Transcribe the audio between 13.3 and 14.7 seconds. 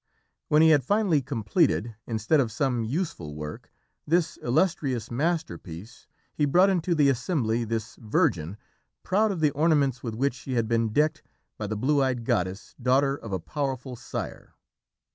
a powerful sire."